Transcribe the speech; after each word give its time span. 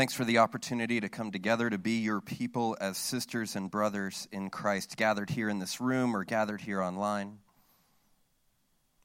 Thanks 0.00 0.14
for 0.14 0.24
the 0.24 0.38
opportunity 0.38 0.98
to 0.98 1.10
come 1.10 1.30
together 1.30 1.68
to 1.68 1.76
be 1.76 1.98
your 1.98 2.22
people 2.22 2.74
as 2.80 2.96
sisters 2.96 3.54
and 3.54 3.70
brothers 3.70 4.26
in 4.32 4.48
Christ, 4.48 4.96
gathered 4.96 5.28
here 5.28 5.50
in 5.50 5.58
this 5.58 5.78
room 5.78 6.16
or 6.16 6.24
gathered 6.24 6.62
here 6.62 6.80
online. 6.80 7.40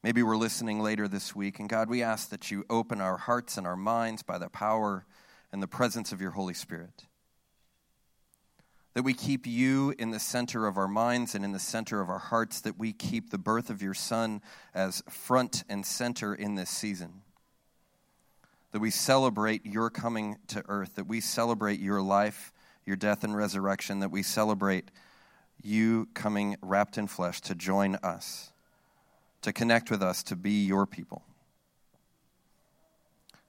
Maybe 0.03 0.23
we're 0.23 0.37
listening 0.37 0.79
later 0.79 1.09
this 1.09 1.35
week, 1.35 1.59
and 1.59 1.67
God, 1.67 1.89
we 1.89 2.01
ask 2.01 2.29
that 2.29 2.49
you 2.49 2.63
open 2.69 3.01
our 3.01 3.17
hearts 3.17 3.57
and 3.57 3.67
our 3.67 3.75
minds 3.75 4.23
by 4.23 4.37
the 4.37 4.47
power 4.47 5.05
and 5.51 5.61
the 5.61 5.67
presence 5.67 6.13
of 6.13 6.21
your 6.21 6.31
Holy 6.31 6.53
Spirit 6.53 7.03
that 8.93 9.03
we 9.03 9.13
keep 9.13 9.45
you 9.45 9.93
in 9.99 10.11
the 10.11 10.19
center 10.21 10.65
of 10.65 10.77
our 10.77 10.87
minds 10.87 11.35
and 11.35 11.43
in 11.43 11.51
the 11.51 11.59
center 11.59 11.99
of 11.99 12.09
our 12.09 12.19
hearts, 12.19 12.61
that 12.61 12.79
we 12.79 12.93
keep 12.93 13.31
the 13.31 13.37
birth 13.37 13.69
of 13.69 13.81
your 13.81 13.93
Son 13.93 14.41
as 14.73 15.03
front 15.09 15.65
and 15.67 15.85
center 15.85 16.33
in 16.33 16.55
this 16.55 16.69
season. 16.69 17.24
That 18.75 18.81
we 18.81 18.91
celebrate 18.91 19.65
your 19.65 19.89
coming 19.89 20.35
to 20.47 20.61
earth, 20.67 20.95
that 20.95 21.07
we 21.07 21.21
celebrate 21.21 21.79
your 21.79 22.01
life, 22.01 22.51
your 22.85 22.97
death, 22.97 23.23
and 23.23 23.33
resurrection, 23.33 24.01
that 24.01 24.11
we 24.11 24.21
celebrate 24.21 24.91
you 25.63 26.09
coming 26.13 26.57
wrapped 26.61 26.97
in 26.97 27.07
flesh 27.07 27.39
to 27.39 27.55
join 27.55 27.95
us, 28.03 28.51
to 29.43 29.53
connect 29.53 29.89
with 29.89 30.03
us, 30.03 30.23
to 30.23 30.35
be 30.35 30.65
your 30.65 30.85
people. 30.85 31.23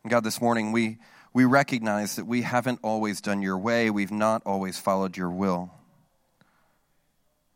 And 0.05 0.13
God, 0.13 0.23
this 0.23 0.41
morning 0.41 0.71
we 0.71 0.99
we 1.35 1.45
recognize 1.45 2.15
that 2.15 2.27
we 2.27 2.43
haven't 2.43 2.79
always 2.85 3.21
done 3.21 3.43
your 3.43 3.59
way, 3.59 3.91
we've 3.91 4.13
not 4.13 4.43
always 4.47 4.79
followed 4.79 5.17
your 5.17 5.31
will. 5.31 5.73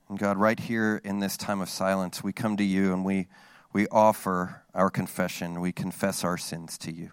And 0.08 0.18
God, 0.18 0.38
right 0.38 0.58
here 0.58 1.00
in 1.04 1.20
this 1.20 1.36
time 1.36 1.60
of 1.60 1.68
silence, 1.68 2.20
we 2.20 2.32
come 2.32 2.56
to 2.56 2.64
you 2.64 2.92
and 2.92 3.04
we, 3.04 3.28
we 3.72 3.86
offer 3.92 4.64
our 4.74 4.90
confession. 4.90 5.60
We 5.60 5.70
confess 5.70 6.24
our 6.24 6.36
sins 6.36 6.76
to 6.78 6.92
you. 6.92 7.12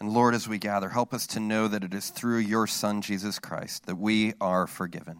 And 0.00 0.12
Lord, 0.12 0.34
as 0.34 0.48
we 0.48 0.58
gather, 0.58 0.90
help 0.90 1.12
us 1.12 1.26
to 1.28 1.40
know 1.40 1.66
that 1.66 1.82
it 1.82 1.92
is 1.92 2.10
through 2.10 2.38
your 2.38 2.66
Son, 2.66 3.02
Jesus 3.02 3.38
Christ, 3.38 3.86
that 3.86 3.96
we 3.96 4.34
are 4.40 4.66
forgiven. 4.66 5.18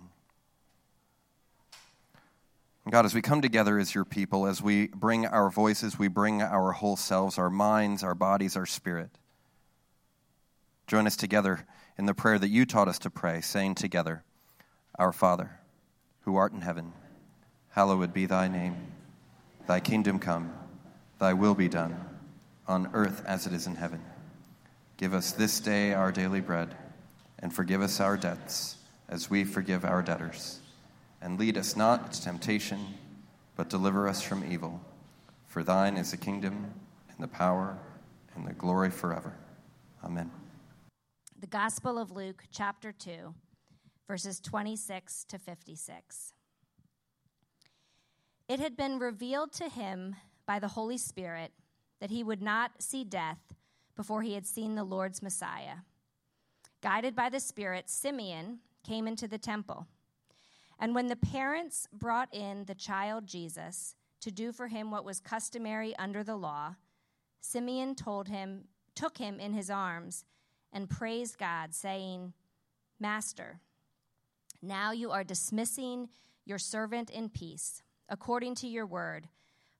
And 2.85 2.93
God, 2.93 3.05
as 3.05 3.15
we 3.15 3.21
come 3.21 3.43
together 3.43 3.79
as 3.79 3.95
your 3.95 4.05
people, 4.05 4.47
as 4.47 4.63
we 4.63 4.87
bring 4.87 5.27
our 5.27 5.51
voices, 5.51 5.99
we 5.99 6.09
bring 6.09 6.43
our 6.43 6.73
whole 6.73 6.97
selves, 6.97 7.39
our 7.39 7.51
minds, 7.51 8.05
our 8.05 8.15
bodies, 8.15 8.57
our 8.57 8.67
spirit. 8.67 9.11
Join 10.87 11.07
us 11.07 11.17
together 11.17 11.67
in 11.99 12.07
the 12.07 12.15
prayer 12.15 12.39
that 12.39 12.49
you 12.49 12.65
taught 12.65 12.89
us 12.89 13.01
to 13.01 13.11
pray, 13.11 13.41
saying 13.41 13.75
together, 13.75 14.23
Our 14.99 15.13
Father, 15.13 15.59
who 16.21 16.37
art 16.37 16.53
in 16.53 16.63
heaven, 16.63 16.93
hallowed 17.71 18.15
be 18.15 18.27
thy 18.27 18.49
name. 18.49 18.77
Thy 19.67 19.81
kingdom 19.81 20.19
come, 20.19 20.53
thy 21.19 21.35
will 21.35 21.55
be 21.55 21.69
done, 21.69 22.01
on 22.67 22.89
earth 22.95 23.23
as 23.27 23.47
it 23.47 23.53
is 23.53 23.67
in 23.67 23.75
heaven. 23.75 24.01
Give 24.99 25.15
us 25.15 25.31
this 25.31 25.61
day 25.61 25.95
our 25.95 26.11
daily 26.11 26.41
bread, 26.41 26.75
and 27.39 27.55
forgive 27.55 27.83
us 27.83 28.01
our 28.01 28.17
debts, 28.17 28.79
as 29.09 29.31
we 29.31 29.45
forgive 29.45 29.85
our 29.85 30.03
debtors. 30.03 30.59
And 31.23 31.39
lead 31.39 31.57
us 31.57 31.77
not 31.77 32.07
into 32.07 32.21
temptation, 32.21 32.85
but 33.55 33.71
deliver 33.71 34.09
us 34.09 34.23
from 34.23 34.45
evil. 34.51 34.81
For 35.47 35.63
thine 35.63 35.97
is 35.97 36.11
the 36.11 36.17
kingdom, 36.17 36.75
and 37.11 37.23
the 37.23 37.29
power, 37.29 37.79
and 38.35 38.45
the 38.45 38.55
glory 38.55 38.91
forever. 38.91 39.33
Amen. 40.03 40.33
The 41.39 41.47
Gospel 41.47 41.97
of 41.97 42.11
Luke, 42.11 42.43
chapter 42.51 42.91
2, 42.91 43.33
verses 44.09 44.41
26 44.41 45.27
to 45.29 45.39
56. 45.39 46.33
It 48.49 48.59
had 48.59 48.77
been 48.77 48.99
revealed 48.99 49.53
to 49.53 49.69
him 49.69 50.17
by 50.45 50.59
the 50.59 50.67
Holy 50.67 50.99
Spirit 50.99 51.53
that 52.01 52.11
he 52.11 52.25
would 52.25 52.43
not 52.43 52.83
see 52.83 53.05
death 53.05 53.39
before 53.99 54.23
he 54.23 54.35
had 54.35 54.47
seen 54.47 54.77
the 54.77 54.85
Lord's 54.85 55.21
Messiah. 55.21 55.79
Guided 56.83 57.17
by 57.17 57.29
the 57.29 57.41
Spirit, 57.41 57.91
Simeon 57.91 58.61
came 58.87 59.09
into 59.09 59.27
the 59.27 59.39
temple. 59.39 59.89
And 60.79 60.95
when 60.95 61.09
the 61.09 61.17
parents 61.17 61.89
brought 61.93 62.33
in 62.33 62.65
the 62.67 62.77
child 62.77 63.27
Jesus 63.27 63.97
to 64.21 64.31
do 64.31 64.53
for 64.53 64.69
him 64.69 64.93
what 64.93 65.05
was 65.05 65.19
customary 65.19 65.97
under 65.99 66.23
the 66.23 66.37
law, 66.37 66.77
Simeon 67.41 67.97
told 67.97 68.29
him, 68.29 68.69
took 68.95 69.19
him 69.19 69.41
in 69.41 69.53
his 69.53 69.69
arms 69.69 70.25
and 70.73 70.89
praised 70.89 71.37
God, 71.37 71.75
saying, 71.75 72.35
Master, 73.01 73.59
now 74.63 74.93
you 74.93 75.11
are 75.11 75.25
dismissing 75.25 76.09
your 76.45 76.59
servant 76.59 77.11
in 77.11 77.31
peace, 77.31 77.83
according 78.09 78.55
to 78.57 78.69
your 78.69 78.87
word, 78.87 79.27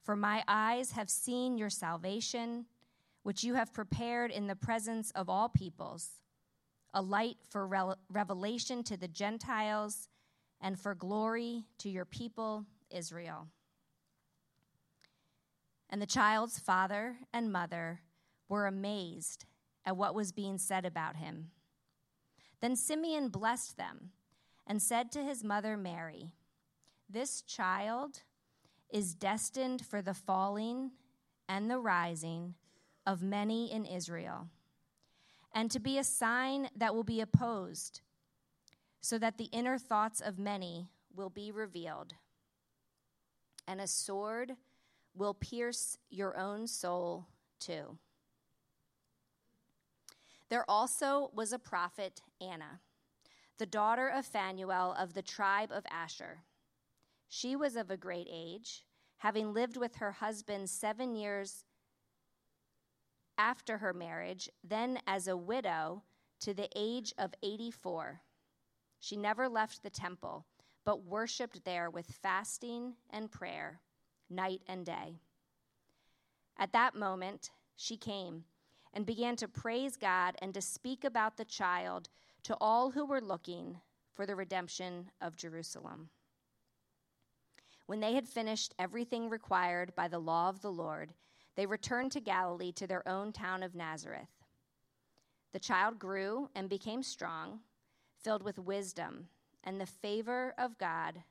for 0.03 0.17
my 0.17 0.43
eyes 0.49 0.91
have 0.93 1.09
seen 1.09 1.57
your 1.57 1.71
salvation 1.71 2.67
which 3.29 3.45
you 3.45 3.53
have 3.53 3.75
prepared 3.75 4.31
in 4.31 4.47
the 4.47 4.57
presence 4.57 5.11
of 5.11 5.29
all 5.29 5.51
peoples, 5.51 6.13
a 6.95 7.03
light 7.03 7.37
for 7.47 7.67
re- 7.67 7.93
revelation 8.09 8.83
to 8.83 8.97
the 8.97 9.07
Gentiles 9.07 10.09
and 10.63 10.81
for 10.81 10.95
glory 10.95 11.67
to 11.77 11.91
your 11.91 12.07
people, 12.07 12.65
Israel. 12.91 13.47
And 15.91 16.01
the 16.01 16.07
child's 16.07 16.59
father 16.59 17.19
and 17.31 17.53
mother 17.53 18.01
were 18.49 18.67
amazed 18.67 19.45
at 19.85 19.99
what 19.99 20.15
was 20.15 20.33
being 20.33 20.57
said 20.57 20.87
about 20.87 21.17
him. 21.17 21.51
Then 22.63 22.77
Simeon 22.77 23.29
blessed 23.29 23.77
them 23.77 24.13
and 24.67 24.81
said 24.81 25.13
to 25.13 25.23
his 25.23 25.45
mother 25.45 25.77
Mary, 25.77 26.33
This 27.11 27.43
child 27.43 28.23
is 28.89 29.15
destined 29.15 29.85
for 29.85 30.01
the 30.01 30.15
falling 30.15 30.93
and 31.47 31.71
the 31.71 31.79
rising 31.79 32.55
of 33.09 33.23
many 33.23 33.73
in 33.73 33.87
Israel, 33.87 34.49
and 35.55 35.71
to 35.71 35.81
be 35.81 35.97
a 35.97 36.05
sign 36.05 36.69
that 36.77 36.95
will 36.95 37.03
be 37.03 37.23
opposed, 37.23 38.03
so 39.01 39.17
that 39.17 39.39
the 39.39 39.47
inner 39.47 39.79
thoughts 39.79 40.21
of 40.21 40.39
many 40.39 40.91
will 41.17 41.31
be 41.31 41.51
revealed. 41.51 42.13
And 43.67 43.81
a 43.81 43.87
sword 43.87 44.53
will 45.15 45.33
pierce 45.33 45.97
your 46.11 46.37
own 46.37 46.67
soul 46.67 47.25
too. 47.59 47.97
There 50.51 50.69
also 50.69 51.31
was 51.35 51.55
a 51.55 51.59
prophet, 51.59 52.21
Anna, 52.43 52.81
the 53.57 53.65
daughter 53.65 54.09
of 54.09 54.27
Phanuel 54.27 54.95
of 54.99 55.15
the 55.15 55.23
tribe 55.23 55.73
of 55.73 55.87
Asher. 55.91 56.41
She 57.31 57.57
was 57.57 57.75
of 57.75 57.91
a 57.91 57.97
great 57.97 58.29
age, 58.31 58.85
having 59.17 59.55
lived 59.55 59.79
with 59.79 59.97
her 59.97 60.13
husband 60.13 60.69
seven 60.69 61.15
years 61.15 61.65
after 63.39 63.79
her 63.79 63.95
marriage, 63.95 64.51
then 64.63 64.99
as 65.07 65.29
a 65.29 65.37
widow 65.37 66.03
to 66.41 66.53
the 66.53 66.69
age 66.77 67.15
of 67.17 67.33
84. 67.43 68.21
She 68.99 69.17
never 69.17 69.49
left 69.49 69.83
the 69.83 69.91
temple, 69.91 70.45
but 70.85 71.05
worshiped 71.05 71.65
there 71.65 71.89
with 71.89 72.19
fasting 72.23 72.95
and 73.11 73.31
prayer, 73.31 73.81
night 74.29 74.63
and 74.67 74.85
day. 74.85 75.21
At 76.59 76.73
that 76.73 76.97
moment, 76.97 77.51
she 77.77 77.97
came 77.97 78.45
and 78.93 79.07
began 79.07 79.37
to 79.37 79.47
praise 79.47 79.97
God 79.97 80.37
and 80.43 80.53
to 80.55 80.61
speak 80.61 81.05
about 81.05 81.37
the 81.37 81.45
child 81.45 82.09
to 82.45 82.57
all 82.61 82.91
who 82.91 83.07
were 83.07 83.21
looking 83.21 83.79
for 84.15 84.27
the 84.27 84.35
redemption 84.35 85.11
of 85.21 85.37
Jerusalem. 85.37 86.09
When 87.87 88.01
they 88.01 88.15
had 88.15 88.29
finished 88.29 88.75
everything 88.79 89.31
required 89.31 89.95
by 89.95 90.09
the 90.09 90.19
law 90.19 90.49
of 90.49 90.61
the 90.61 90.73
Lord, 90.73 91.13
they 91.59 91.67
returned 91.67 92.13
to 92.13 92.21
Galilee 92.21 92.71
to 92.71 92.87
their 92.87 93.07
own 93.09 93.33
town 93.33 93.65
of 93.65 93.75
Nazareth. 93.75 94.29
The 95.53 95.59
child 95.59 95.99
grew 95.99 96.51
and 96.55 96.69
became 96.69 97.03
strong, 97.03 97.59
filled 98.23 98.45
with 98.45 98.61
wisdom, 98.61 99.27
and 99.65 99.81
the 99.81 99.87
favor 99.87 100.55
of 100.57 100.79
God 100.79 101.25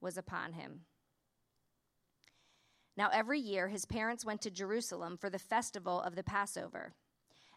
was 0.00 0.16
upon 0.16 0.52
him. 0.52 0.82
Now, 2.96 3.10
every 3.12 3.40
year, 3.40 3.66
his 3.66 3.84
parents 3.84 4.24
went 4.24 4.42
to 4.42 4.50
Jerusalem 4.52 5.16
for 5.16 5.28
the 5.28 5.40
festival 5.40 6.00
of 6.00 6.14
the 6.14 6.22
Passover. 6.22 6.94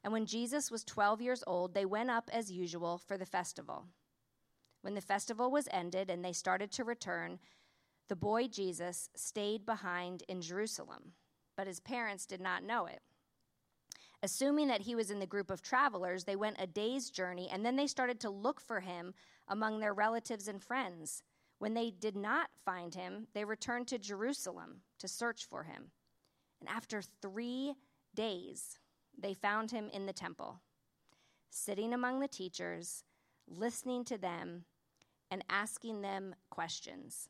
And 0.04 0.12
when 0.12 0.26
Jesus 0.26 0.72
was 0.72 0.84
12 0.84 1.22
years 1.22 1.44
old, 1.46 1.76
they 1.76 1.86
went 1.86 2.10
up 2.10 2.32
as 2.34 2.52
usual 2.52 2.98
for 2.98 3.16
the 3.16 3.28
festival. 3.28 3.86
When 4.82 4.96
the 4.96 5.02
festival 5.02 5.52
was 5.52 5.70
ended 5.70 6.10
and 6.10 6.26
they 6.26 6.34
started 6.34 6.72
to 6.72 6.84
return, 6.84 7.38
the 8.10 8.16
boy 8.16 8.48
Jesus 8.48 9.12
stayed 9.16 9.68
behind 9.68 10.24
in 10.28 10.42
Jerusalem, 10.42 11.14
but 11.62 11.68
his 11.68 11.80
parents 11.80 12.26
did 12.26 12.42
not 12.42 12.64
know 12.64 12.88
it. 12.88 13.04
Assuming 14.24 14.70
that 14.70 14.82
he 14.82 14.96
was 14.96 15.12
in 15.12 15.20
the 15.20 15.28
group 15.28 15.52
of 15.52 15.62
travelers, 15.62 16.24
they 16.24 16.36
went 16.36 16.56
a 16.58 16.66
day's 16.66 17.12
journey 17.12 17.50
and 17.54 17.64
then 17.64 17.76
they 17.76 17.86
started 17.86 18.20
to 18.22 18.32
look 18.32 18.60
for 18.60 18.80
him 18.80 19.14
among 19.48 19.80
their 19.80 19.94
relatives 19.94 20.48
and 20.48 20.60
friends. 20.60 21.22
When 21.60 21.76
they 21.76 21.92
did 21.92 22.16
not 22.16 22.50
find 22.66 22.96
him, 22.96 23.28
they 23.36 23.46
returned 23.46 23.88
to 23.90 24.00
Jerusalem 24.00 24.82
to 24.98 25.08
search 25.08 25.46
for 25.46 25.62
him. 25.62 25.92
And 26.62 26.68
after 26.68 27.04
three 27.22 27.76
days, 28.16 28.80
they 29.16 29.36
found 29.36 29.70
him 29.70 29.88
in 29.94 30.08
the 30.08 30.14
temple, 30.14 30.62
sitting 31.52 31.94
among 31.94 32.22
the 32.22 32.28
teachers, 32.28 33.04
listening 33.48 34.04
to 34.06 34.18
them, 34.18 34.66
and 35.30 35.44
asking 35.48 36.02
them 36.02 36.34
questions. 36.50 37.30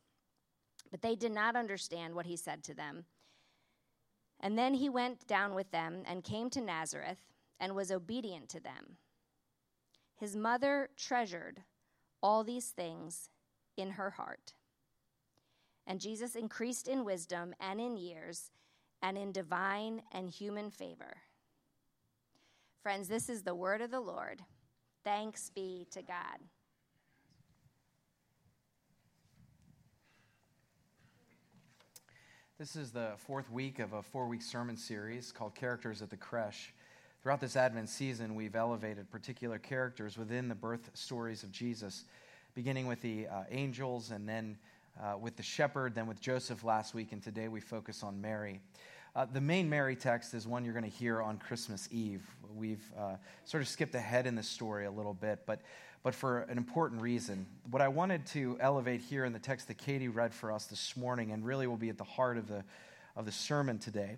But 0.91 1.01
they 1.01 1.15
did 1.15 1.31
not 1.31 1.55
understand 1.55 2.13
what 2.13 2.25
he 2.25 2.35
said 2.35 2.63
to 2.65 2.73
them. 2.73 3.05
And 4.39 4.57
then 4.57 4.73
he 4.73 4.89
went 4.89 5.25
down 5.27 5.55
with 5.55 5.71
them 5.71 6.03
and 6.05 6.23
came 6.23 6.49
to 6.49 6.61
Nazareth 6.61 7.19
and 7.59 7.75
was 7.75 7.91
obedient 7.91 8.49
to 8.49 8.59
them. 8.59 8.97
His 10.17 10.35
mother 10.35 10.89
treasured 10.97 11.63
all 12.21 12.43
these 12.43 12.69
things 12.69 13.29
in 13.77 13.91
her 13.91 14.11
heart. 14.11 14.53
And 15.87 15.99
Jesus 15.99 16.35
increased 16.35 16.87
in 16.87 17.05
wisdom 17.05 17.53
and 17.59 17.79
in 17.79 17.97
years 17.97 18.51
and 19.01 19.17
in 19.17 19.31
divine 19.31 20.03
and 20.11 20.29
human 20.29 20.69
favor. 20.69 21.17
Friends, 22.81 23.07
this 23.07 23.29
is 23.29 23.43
the 23.43 23.55
word 23.55 23.81
of 23.81 23.91
the 23.91 23.99
Lord. 23.99 24.41
Thanks 25.03 25.49
be 25.49 25.87
to 25.91 26.01
God. 26.01 26.39
This 32.61 32.75
is 32.75 32.91
the 32.91 33.13
fourth 33.17 33.51
week 33.51 33.79
of 33.79 33.93
a 33.93 34.03
four 34.03 34.27
week 34.27 34.43
sermon 34.43 34.77
series 34.77 35.31
called 35.31 35.55
Characters 35.55 36.03
at 36.03 36.11
the 36.11 36.15
Creche. 36.15 36.71
Throughout 37.23 37.41
this 37.41 37.55
Advent 37.55 37.89
season, 37.89 38.35
we've 38.35 38.55
elevated 38.55 39.09
particular 39.09 39.57
characters 39.57 40.15
within 40.15 40.47
the 40.47 40.53
birth 40.53 40.91
stories 40.93 41.41
of 41.41 41.51
Jesus, 41.51 42.05
beginning 42.53 42.85
with 42.85 43.01
the 43.01 43.25
uh, 43.25 43.45
angels 43.49 44.11
and 44.11 44.29
then 44.29 44.59
uh, 45.01 45.17
with 45.17 45.37
the 45.37 45.41
shepherd, 45.41 45.95
then 45.95 46.05
with 46.05 46.21
Joseph 46.21 46.63
last 46.63 46.93
week, 46.93 47.13
and 47.13 47.23
today 47.23 47.47
we 47.47 47.59
focus 47.59 48.03
on 48.03 48.21
Mary. 48.21 48.59
Uh, 49.15 49.25
the 49.25 49.41
main 49.41 49.67
Mary 49.67 49.95
text 49.95 50.35
is 50.35 50.45
one 50.45 50.63
you're 50.63 50.75
going 50.75 50.85
to 50.85 50.97
hear 50.97 51.19
on 51.19 51.39
Christmas 51.39 51.89
Eve. 51.91 52.21
We've 52.55 52.85
uh, 52.95 53.15
sort 53.43 53.63
of 53.63 53.69
skipped 53.69 53.95
ahead 53.95 54.27
in 54.27 54.35
the 54.35 54.43
story 54.43 54.85
a 54.85 54.91
little 54.91 55.15
bit, 55.15 55.39
but, 55.47 55.61
but 56.03 56.15
for 56.15 56.39
an 56.41 56.57
important 56.57 57.01
reason. 57.01 57.45
What 57.69 57.81
I 57.81 57.87
wanted 57.87 58.25
to 58.27 58.57
elevate 58.59 59.01
here 59.01 59.25
in 59.25 59.33
the 59.33 59.39
text 59.39 59.67
that 59.67 59.77
Katie 59.77 60.07
read 60.07 60.33
for 60.33 60.51
us 60.51 60.65
this 60.65 60.97
morning, 60.97 61.31
and 61.31 61.45
really 61.45 61.67
will 61.67 61.77
be 61.77 61.89
at 61.89 61.97
the 61.97 62.03
heart 62.03 62.37
of 62.37 62.47
the, 62.47 62.63
of 63.15 63.25
the 63.25 63.31
sermon 63.31 63.77
today, 63.77 64.17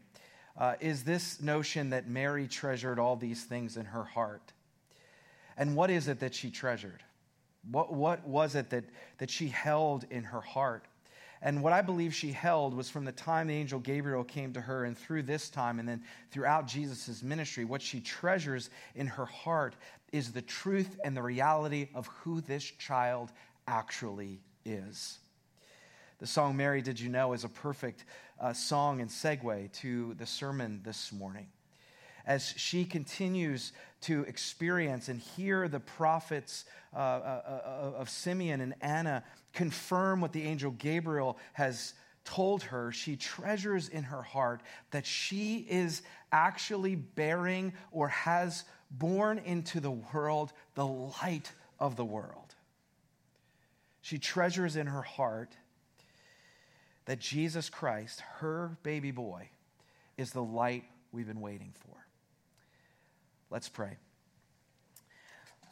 uh, 0.57 0.75
is 0.79 1.03
this 1.03 1.41
notion 1.41 1.89
that 1.89 2.07
Mary 2.07 2.47
treasured 2.47 2.99
all 2.99 3.15
these 3.15 3.43
things 3.43 3.75
in 3.75 3.85
her 3.85 4.03
heart. 4.03 4.53
And 5.57 5.75
what 5.75 5.89
is 5.89 6.07
it 6.07 6.19
that 6.19 6.33
she 6.33 6.49
treasured? 6.49 7.03
What, 7.69 7.93
what 7.93 8.27
was 8.27 8.55
it 8.55 8.69
that, 8.69 8.85
that 9.17 9.29
she 9.29 9.47
held 9.47 10.05
in 10.09 10.23
her 10.23 10.41
heart? 10.41 10.85
And 11.45 11.61
what 11.61 11.73
I 11.73 11.81
believe 11.81 12.15
she 12.15 12.31
held 12.31 12.73
was 12.73 12.89
from 12.89 13.03
the 13.03 13.11
time 13.11 13.47
the 13.47 13.53
angel 13.53 13.77
Gabriel 13.77 14.23
came 14.23 14.53
to 14.53 14.61
her 14.61 14.85
and 14.85 14.97
through 14.97 15.23
this 15.23 15.49
time 15.49 15.77
and 15.77 15.87
then 15.87 16.01
throughout 16.31 16.67
Jesus' 16.67 17.21
ministry, 17.21 17.65
what 17.65 17.81
she 17.81 17.99
treasures 17.99 18.69
in 18.95 19.07
her 19.07 19.25
heart 19.25 19.75
is 20.13 20.31
the 20.31 20.41
truth 20.41 20.97
and 21.03 21.17
the 21.17 21.21
reality 21.21 21.89
of 21.93 22.07
who 22.07 22.39
this 22.39 22.63
child 22.63 23.33
actually 23.67 24.39
is. 24.63 25.19
The 26.19 26.27
song 26.27 26.55
Mary 26.55 26.81
Did 26.81 26.97
You 26.97 27.09
Know 27.09 27.33
is 27.33 27.43
a 27.43 27.49
perfect 27.49 28.05
uh, 28.39 28.53
song 28.53 29.01
and 29.01 29.09
segue 29.09 29.69
to 29.73 30.13
the 30.13 30.25
sermon 30.25 30.79
this 30.85 31.11
morning 31.11 31.47
as 32.25 32.53
she 32.57 32.85
continues 32.85 33.73
to 34.01 34.23
experience 34.23 35.09
and 35.09 35.19
hear 35.19 35.67
the 35.67 35.79
prophets 35.79 36.65
uh, 36.93 36.97
uh, 36.97 37.41
uh, 37.65 37.91
of 37.97 38.09
Simeon 38.09 38.61
and 38.61 38.73
Anna 38.81 39.23
confirm 39.53 40.21
what 40.21 40.33
the 40.33 40.43
angel 40.43 40.71
Gabriel 40.71 41.37
has 41.53 41.93
told 42.25 42.63
her, 42.63 42.91
she 42.91 43.15
treasures 43.15 43.89
in 43.89 44.03
her 44.03 44.21
heart 44.21 44.61
that 44.91 45.05
she 45.05 45.65
is 45.69 46.01
actually 46.31 46.95
bearing 46.95 47.73
or 47.91 48.07
has 48.07 48.63
born 48.91 49.39
into 49.39 49.79
the 49.79 49.91
world 49.91 50.53
the 50.75 50.85
light 50.85 51.51
of 51.79 51.95
the 51.95 52.05
world. 52.05 52.55
She 54.01 54.17
treasures 54.17 54.75
in 54.75 54.87
her 54.87 55.01
heart 55.01 55.55
that 57.05 57.19
Jesus 57.19 57.69
Christ, 57.69 58.21
her 58.37 58.77
baby 58.83 59.11
boy, 59.11 59.49
is 60.17 60.31
the 60.31 60.43
light 60.43 60.83
we've 61.11 61.27
been 61.27 61.41
waiting 61.41 61.73
for. 61.73 62.02
Let's 63.53 63.69
pray. 63.69 63.97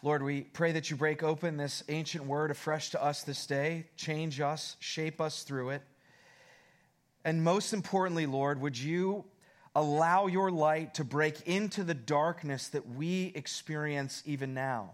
Lord, 0.04 0.22
we 0.22 0.42
pray 0.42 0.72
that 0.74 0.92
you 0.92 0.96
break 0.96 1.24
open 1.24 1.58
this 1.58 1.84
ancient 1.90 2.26
word 2.26 2.52
afresh 2.52 2.92
to 2.92 3.04
us 3.04 3.24
this 3.24 3.48
day, 3.48 3.88
change 3.98 4.40
us, 4.40 4.76
shape 4.80 5.20
us 5.20 5.42
through 5.42 5.72
it. 5.72 5.82
And 7.26 7.44
most 7.44 7.74
importantly, 7.74 8.28
Lord, 8.28 8.62
would 8.62 8.78
you 8.78 9.26
allow 9.76 10.28
your 10.28 10.52
light 10.52 10.94
to 10.96 11.04
break 11.04 11.48
into 11.48 11.84
the 11.84 11.96
darkness 11.96 12.68
that 12.68 12.88
we 12.88 13.32
experience 13.34 14.22
even 14.28 14.54
now? 14.54 14.92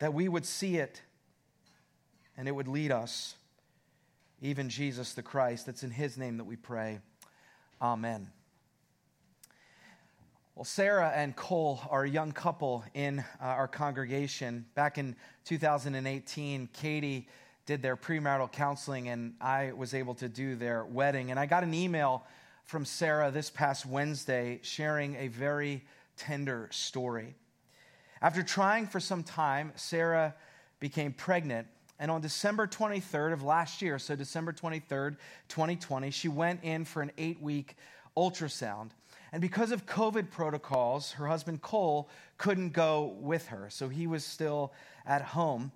That 0.00 0.12
we 0.12 0.28
would 0.28 0.44
see 0.44 0.78
it 0.78 1.02
and 2.36 2.48
it 2.48 2.52
would 2.52 2.66
lead 2.66 2.90
us, 2.90 3.36
even 4.42 4.68
Jesus 4.68 5.12
the 5.12 5.22
Christ. 5.22 5.68
It's 5.68 5.84
in 5.84 5.92
his 5.92 6.18
name 6.18 6.38
that 6.38 6.46
we 6.46 6.56
pray. 6.56 6.98
Amen. 7.80 8.32
Well, 10.58 10.64
Sarah 10.64 11.12
and 11.14 11.36
Cole 11.36 11.78
are 11.88 12.02
a 12.02 12.10
young 12.10 12.32
couple 12.32 12.82
in 12.92 13.20
uh, 13.20 13.44
our 13.44 13.68
congregation. 13.68 14.66
Back 14.74 14.98
in 14.98 15.14
2018, 15.44 16.68
Katie 16.72 17.28
did 17.64 17.80
their 17.80 17.96
premarital 17.96 18.50
counseling, 18.50 19.08
and 19.08 19.34
I 19.40 19.70
was 19.70 19.94
able 19.94 20.16
to 20.16 20.28
do 20.28 20.56
their 20.56 20.84
wedding. 20.84 21.30
And 21.30 21.38
I 21.38 21.46
got 21.46 21.62
an 21.62 21.74
email 21.74 22.24
from 22.64 22.84
Sarah 22.84 23.30
this 23.30 23.50
past 23.50 23.86
Wednesday 23.86 24.58
sharing 24.62 25.14
a 25.14 25.28
very 25.28 25.84
tender 26.16 26.68
story. 26.72 27.36
After 28.20 28.42
trying 28.42 28.88
for 28.88 28.98
some 28.98 29.22
time, 29.22 29.70
Sarah 29.76 30.34
became 30.80 31.12
pregnant. 31.12 31.68
And 32.00 32.10
on 32.10 32.20
December 32.20 32.66
23rd 32.66 33.32
of 33.32 33.44
last 33.44 33.80
year, 33.80 34.00
so 34.00 34.16
December 34.16 34.52
23rd, 34.52 35.18
2020, 35.46 36.10
she 36.10 36.26
went 36.26 36.64
in 36.64 36.84
for 36.84 37.00
an 37.00 37.12
eight 37.16 37.40
week 37.40 37.76
ultrasound. 38.16 38.90
And 39.32 39.42
because 39.42 39.72
of 39.72 39.86
COVID 39.86 40.30
protocols, 40.30 41.12
her 41.12 41.26
husband 41.26 41.60
Cole 41.60 42.08
couldn't 42.38 42.72
go 42.72 43.16
with 43.20 43.48
her, 43.48 43.68
so 43.70 43.88
he 43.88 44.06
was 44.06 44.24
still 44.24 44.72
at 45.06 45.22
home. 45.22 45.72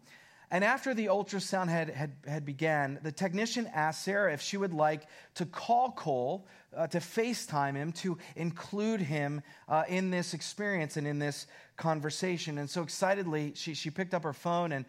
And 0.50 0.64
after 0.64 0.92
the 0.92 1.06
ultrasound 1.06 1.68
had, 1.68 1.88
had, 1.88 2.12
had 2.26 2.44
began, 2.44 2.98
the 3.02 3.10
technician 3.10 3.66
asked 3.72 4.04
Sarah 4.04 4.34
if 4.34 4.42
she 4.42 4.58
would 4.58 4.74
like 4.74 5.06
to 5.36 5.46
call 5.46 5.92
Cole 5.92 6.46
uh, 6.76 6.86
to 6.88 6.98
FaceTime 6.98 7.74
him 7.74 7.92
to 7.92 8.18
include 8.36 9.00
him 9.00 9.42
uh, 9.66 9.84
in 9.88 10.10
this 10.10 10.34
experience 10.34 10.98
and 10.98 11.06
in 11.06 11.18
this 11.18 11.46
conversation. 11.78 12.58
And 12.58 12.68
so 12.68 12.82
excitedly, 12.82 13.52
she, 13.54 13.72
she 13.72 13.88
picked 13.88 14.12
up 14.12 14.24
her 14.24 14.34
phone. 14.34 14.72
And, 14.72 14.84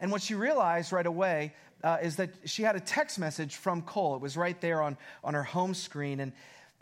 and 0.00 0.10
what 0.10 0.20
she 0.20 0.34
realized 0.34 0.90
right 0.90 1.06
away 1.06 1.54
uh, 1.84 1.98
is 2.02 2.16
that 2.16 2.30
she 2.44 2.64
had 2.64 2.74
a 2.74 2.80
text 2.80 3.16
message 3.16 3.54
from 3.54 3.82
Cole. 3.82 4.16
It 4.16 4.20
was 4.20 4.36
right 4.36 4.60
there 4.60 4.82
on, 4.82 4.96
on 5.22 5.34
her 5.34 5.44
home 5.44 5.74
screen. 5.74 6.18
And, 6.18 6.32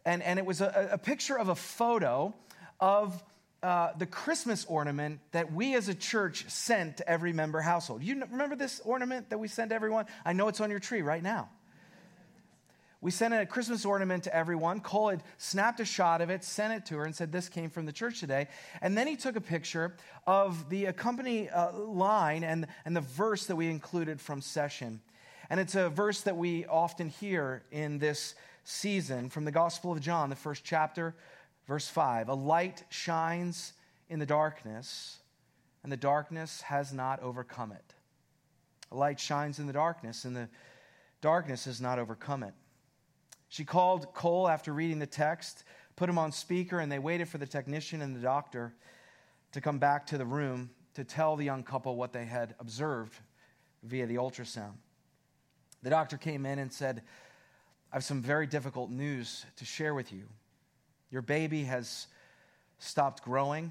and, 0.04 0.22
and 0.22 0.38
it 0.38 0.46
was 0.46 0.60
a, 0.60 0.90
a 0.92 0.98
picture 0.98 1.38
of 1.38 1.48
a 1.48 1.54
photo 1.54 2.34
of 2.80 3.22
uh, 3.62 3.92
the 3.96 4.06
Christmas 4.06 4.64
ornament 4.64 5.20
that 5.30 5.52
we 5.52 5.76
as 5.76 5.88
a 5.88 5.94
church 5.94 6.50
sent 6.50 6.96
to 6.96 7.08
every 7.08 7.32
member 7.32 7.60
household. 7.60 8.02
You 8.02 8.20
remember 8.30 8.56
this 8.56 8.80
ornament 8.84 9.30
that 9.30 9.38
we 9.38 9.46
sent 9.46 9.70
everyone? 9.70 10.06
I 10.24 10.32
know 10.32 10.48
it's 10.48 10.60
on 10.60 10.70
your 10.70 10.80
tree 10.80 11.02
right 11.02 11.22
now. 11.22 11.48
we 13.00 13.12
sent 13.12 13.34
a 13.34 13.46
Christmas 13.46 13.84
ornament 13.84 14.24
to 14.24 14.34
everyone. 14.34 14.80
Cole 14.80 15.10
had 15.10 15.22
snapped 15.38 15.78
a 15.78 15.84
shot 15.84 16.20
of 16.20 16.28
it, 16.28 16.42
sent 16.42 16.72
it 16.72 16.86
to 16.86 16.96
her, 16.96 17.04
and 17.04 17.14
said, 17.14 17.30
This 17.30 17.48
came 17.48 17.70
from 17.70 17.86
the 17.86 17.92
church 17.92 18.18
today. 18.18 18.48
And 18.80 18.98
then 18.98 19.06
he 19.06 19.14
took 19.14 19.36
a 19.36 19.40
picture 19.40 19.94
of 20.26 20.68
the 20.68 20.86
accompany 20.86 21.48
uh, 21.48 21.72
line 21.72 22.42
and, 22.42 22.66
and 22.84 22.96
the 22.96 23.00
verse 23.00 23.46
that 23.46 23.54
we 23.54 23.68
included 23.68 24.20
from 24.20 24.40
session. 24.40 25.00
And 25.50 25.60
it's 25.60 25.76
a 25.76 25.88
verse 25.88 26.22
that 26.22 26.36
we 26.36 26.66
often 26.66 27.10
hear 27.10 27.62
in 27.70 27.98
this 27.98 28.34
season 28.64 29.28
from 29.28 29.44
the 29.44 29.50
Gospel 29.50 29.92
of 29.92 30.00
John, 30.00 30.30
the 30.30 30.36
first 30.36 30.64
chapter, 30.64 31.14
verse 31.66 31.88
5. 31.88 32.28
A 32.28 32.34
light 32.34 32.84
shines 32.88 33.72
in 34.08 34.18
the 34.18 34.26
darkness, 34.26 35.18
and 35.82 35.90
the 35.90 35.96
darkness 35.96 36.62
has 36.62 36.92
not 36.92 37.20
overcome 37.22 37.72
it. 37.72 37.94
A 38.90 38.96
light 38.96 39.18
shines 39.18 39.58
in 39.58 39.66
the 39.66 39.72
darkness, 39.72 40.24
and 40.24 40.36
the 40.36 40.48
darkness 41.20 41.64
has 41.64 41.80
not 41.80 41.98
overcome 41.98 42.42
it. 42.42 42.54
She 43.48 43.64
called 43.64 44.14
Cole 44.14 44.48
after 44.48 44.72
reading 44.72 44.98
the 44.98 45.06
text, 45.06 45.64
put 45.96 46.08
him 46.08 46.18
on 46.18 46.32
speaker, 46.32 46.78
and 46.78 46.90
they 46.90 46.98
waited 46.98 47.28
for 47.28 47.38
the 47.38 47.46
technician 47.46 48.02
and 48.02 48.14
the 48.14 48.20
doctor 48.20 48.74
to 49.52 49.60
come 49.60 49.78
back 49.78 50.06
to 50.06 50.18
the 50.18 50.24
room 50.24 50.70
to 50.94 51.04
tell 51.04 51.36
the 51.36 51.44
young 51.44 51.62
couple 51.62 51.96
what 51.96 52.12
they 52.12 52.24
had 52.24 52.54
observed 52.58 53.18
via 53.82 54.06
the 54.06 54.16
ultrasound. 54.16 54.74
The 55.82 55.90
doctor 55.90 56.16
came 56.16 56.46
in 56.46 56.58
and 56.58 56.72
said, 56.72 57.02
I 57.92 57.96
have 57.96 58.04
some 58.04 58.22
very 58.22 58.46
difficult 58.46 58.90
news 58.90 59.44
to 59.56 59.66
share 59.66 59.92
with 59.92 60.12
you. 60.12 60.22
Your 61.10 61.20
baby 61.20 61.64
has 61.64 62.06
stopped 62.78 63.22
growing, 63.22 63.70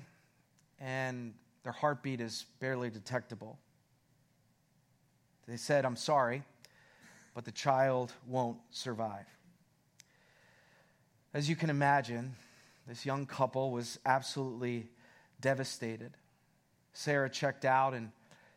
and 0.80 1.34
their 1.63 1.72
heartbeat 1.72 2.22
is 2.22 2.46
barely 2.60 2.92
detectable. 2.92 3.58
They 5.48 5.58
said, 5.58 5.86
I'm 5.86 5.96
sorry, 5.96 6.44
but 7.34 7.46
the 7.46 7.51
child 7.51 8.13
won't 8.28 8.60
survive. 8.70 9.25
As 11.34 11.50
you 11.50 11.56
can 11.56 11.72
imagine, 11.72 12.36
this 12.88 13.08
young 13.08 13.25
couple 13.25 13.72
was 13.72 13.98
absolutely 14.06 14.88
devastated. 15.40 16.12
Sarah 16.94 17.30
checked 17.30 17.66
out 17.66 17.96
and 17.96 18.12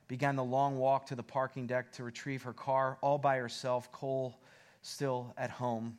began 0.08 0.36
the 0.36 0.44
long 0.44 0.76
walk 0.76 1.06
to 1.06 1.14
the 1.14 1.22
parking 1.22 1.66
deck 1.66 1.90
to 1.92 2.04
retrieve 2.04 2.42
her 2.42 2.52
car 2.52 2.98
all 3.00 3.16
by 3.16 3.38
herself, 3.38 3.90
Cole 3.92 4.38
still 4.84 5.32
at 5.36 5.50
home. 5.50 5.96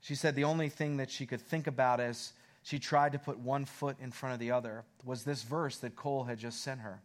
She 0.00 0.14
said 0.14 0.34
the 0.34 0.44
only 0.44 0.68
thing 0.68 0.96
that 0.98 1.10
she 1.10 1.26
could 1.26 1.40
think 1.40 1.66
about 1.66 2.00
as 2.00 2.32
she 2.62 2.78
tried 2.78 3.12
to 3.12 3.18
put 3.18 3.38
one 3.38 3.64
foot 3.64 3.96
in 4.00 4.12
front 4.12 4.32
of 4.32 4.38
the 4.38 4.52
other 4.52 4.84
was 5.04 5.24
this 5.24 5.42
verse 5.42 5.78
that 5.78 5.96
Cole 5.96 6.24
had 6.24 6.38
just 6.38 6.62
sent 6.62 6.80
her, 6.80 7.00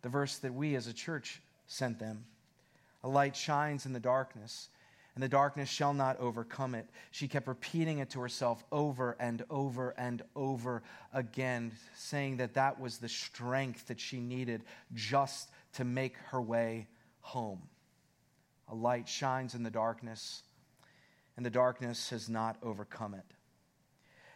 the 0.00 0.08
verse 0.08 0.38
that 0.38 0.54
we 0.54 0.74
as 0.74 0.86
a 0.86 0.92
church 0.92 1.42
sent 1.66 1.98
them. 1.98 2.24
A 3.04 3.08
light 3.08 3.36
shines 3.36 3.84
in 3.84 3.92
the 3.92 4.00
darkness, 4.00 4.68
and 5.14 5.22
the 5.22 5.28
darkness 5.28 5.68
shall 5.68 5.92
not 5.92 6.18
overcome 6.18 6.74
it. 6.74 6.88
She 7.10 7.28
kept 7.28 7.46
repeating 7.46 7.98
it 7.98 8.10
to 8.10 8.20
herself 8.20 8.64
over 8.72 9.16
and 9.20 9.44
over 9.50 9.90
and 9.98 10.22
over 10.34 10.82
again, 11.12 11.72
saying 11.94 12.38
that 12.38 12.54
that 12.54 12.80
was 12.80 12.98
the 12.98 13.08
strength 13.08 13.88
that 13.88 14.00
she 14.00 14.18
needed 14.18 14.62
just 14.94 15.50
to 15.74 15.84
make 15.84 16.16
her 16.30 16.40
way 16.40 16.86
home. 17.20 17.60
A 18.72 18.74
light 18.74 19.06
shines 19.06 19.54
in 19.54 19.62
the 19.62 19.70
darkness, 19.70 20.42
and 21.36 21.44
the 21.44 21.50
darkness 21.50 22.08
has 22.08 22.30
not 22.30 22.56
overcome 22.62 23.12
it. 23.12 23.26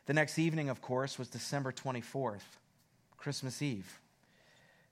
The 0.05 0.13
next 0.13 0.39
evening, 0.39 0.69
of 0.69 0.83
course, 0.83 1.19
was 1.19 1.29
December 1.29 1.73
24th, 1.73 2.43
Christmas 3.17 3.63
Eve. 3.63 3.99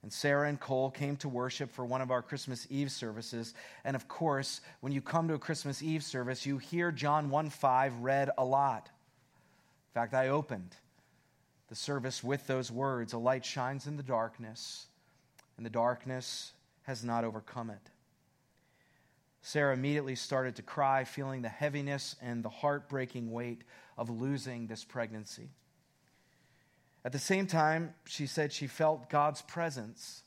And 0.02 0.10
Sarah 0.10 0.48
and 0.48 0.58
Cole 0.58 0.90
came 0.90 1.16
to 1.18 1.28
worship 1.28 1.70
for 1.70 1.84
one 1.84 2.00
of 2.00 2.10
our 2.10 2.22
Christmas 2.22 2.66
Eve 2.70 2.90
services. 2.90 3.52
And 3.84 3.94
of 3.94 4.08
course, 4.08 4.62
when 4.80 4.92
you 4.92 5.02
come 5.02 5.28
to 5.28 5.34
a 5.34 5.38
Christmas 5.38 5.82
Eve 5.82 6.02
service, 6.02 6.46
you 6.46 6.56
hear 6.56 6.90
John 6.90 7.28
1 7.28 7.50
5 7.50 8.00
read 8.00 8.30
a 8.38 8.44
lot. 8.44 8.88
In 9.90 10.00
fact, 10.00 10.14
I 10.14 10.28
opened 10.28 10.74
the 11.68 11.74
service 11.74 12.24
with 12.24 12.46
those 12.46 12.72
words 12.72 13.12
A 13.12 13.18
light 13.18 13.44
shines 13.44 13.86
in 13.86 13.98
the 13.98 14.02
darkness, 14.02 14.86
and 15.58 15.66
the 15.66 15.70
darkness 15.70 16.52
has 16.84 17.04
not 17.04 17.24
overcome 17.24 17.68
it. 17.68 17.90
Sarah 19.46 19.74
immediately 19.74 20.14
started 20.14 20.56
to 20.56 20.62
cry, 20.62 21.04
feeling 21.04 21.42
the 21.42 21.50
heaviness 21.50 22.16
and 22.22 22.42
the 22.42 22.48
heartbreaking 22.48 23.30
weight 23.30 23.62
of 23.98 24.08
losing 24.08 24.66
this 24.66 24.84
pregnancy. 24.84 25.50
At 27.04 27.12
the 27.12 27.18
same 27.18 27.46
time, 27.46 27.94
she 28.06 28.26
said 28.26 28.54
she 28.54 28.66
felt 28.66 29.10
God's 29.10 29.42
presence 29.42 30.22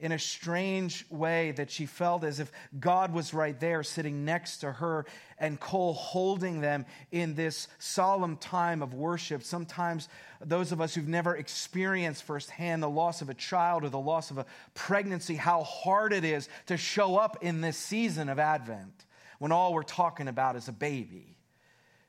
in 0.00 0.12
a 0.12 0.18
strange 0.18 1.06
way 1.10 1.52
that 1.52 1.70
she 1.70 1.86
felt 1.86 2.24
as 2.24 2.40
if 2.40 2.50
God 2.78 3.12
was 3.12 3.32
right 3.32 3.58
there 3.58 3.82
sitting 3.82 4.24
next 4.24 4.58
to 4.58 4.72
her 4.72 5.06
and 5.38 5.58
Cole 5.60 5.94
holding 5.94 6.60
them 6.60 6.86
in 7.12 7.34
this 7.34 7.68
solemn 7.78 8.36
time 8.36 8.82
of 8.82 8.94
worship. 8.94 9.42
Sometimes 9.42 10.08
those 10.40 10.72
of 10.72 10.80
us 10.80 10.94
who've 10.94 11.08
never 11.08 11.36
experienced 11.36 12.24
firsthand 12.24 12.82
the 12.82 12.88
loss 12.88 13.22
of 13.22 13.30
a 13.30 13.34
child 13.34 13.84
or 13.84 13.88
the 13.88 13.98
loss 13.98 14.30
of 14.30 14.38
a 14.38 14.46
pregnancy, 14.74 15.36
how 15.36 15.62
hard 15.62 16.12
it 16.12 16.24
is 16.24 16.48
to 16.66 16.76
show 16.76 17.16
up 17.16 17.38
in 17.42 17.60
this 17.60 17.76
season 17.76 18.28
of 18.28 18.38
Advent 18.38 19.04
when 19.38 19.52
all 19.52 19.72
we're 19.72 19.82
talking 19.82 20.28
about 20.28 20.56
is 20.56 20.68
a 20.68 20.72
baby 20.72 21.36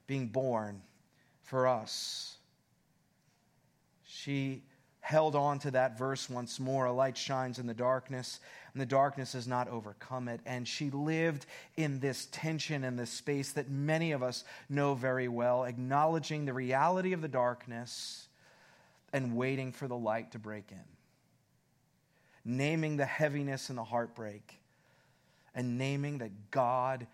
being 0.08 0.28
born 0.28 0.82
for 1.44 1.68
us. 1.68 2.38
She 4.04 4.64
held 5.06 5.36
on 5.36 5.60
to 5.60 5.70
that 5.70 6.00
verse 6.00 6.32
once 6.32 6.60
more. 6.60 6.86
A 6.86 6.92
light 6.92 7.16
shines 7.16 7.60
in 7.60 7.68
the 7.68 7.76
darkness, 7.76 8.40
and 8.74 8.82
the 8.82 8.88
darkness 8.88 9.34
has 9.34 9.48
not 9.48 9.68
overcome 9.68 10.28
it. 10.28 10.40
And 10.48 10.68
she 10.68 10.90
lived 10.90 11.46
in 11.78 12.00
this 12.00 12.28
tension 12.32 12.84
and 12.84 12.98
this 12.98 13.12
space 13.12 13.52
that 13.52 13.70
many 13.70 14.14
of 14.14 14.24
us 14.24 14.44
know 14.68 14.96
very 14.96 15.28
well, 15.28 15.66
acknowledging 15.66 16.46
the 16.46 16.54
reality 16.54 17.14
of 17.14 17.22
the 17.22 17.28
darkness 17.28 18.30
and 19.14 19.36
waiting 19.36 19.72
for 19.72 19.88
the 19.88 19.96
light 19.96 20.32
to 20.32 20.40
break 20.40 20.72
in. 20.72 20.80
Naming 22.44 22.98
the 22.98 23.06
heaviness 23.06 23.70
and 23.70 23.78
the 23.78 23.84
heartbreak, 23.84 24.60
and 25.54 25.78
naming 25.78 26.18
that 26.18 26.50
God 26.50 27.06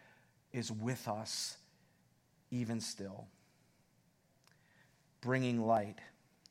is 0.53 0.71
with 0.71 1.10
us 1.10 1.57
even 2.51 2.79
still, 2.79 3.27
bringing 5.19 5.67
light 5.67 6.00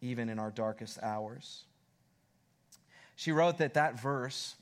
even 0.01 0.29
in 0.29 0.39
our 0.39 0.51
darkest 0.51 0.99
hours. 1.03 1.65
She 3.17 3.33
wrote 3.33 3.59
that 3.59 3.75
that 3.75 4.01
verse 4.01 4.57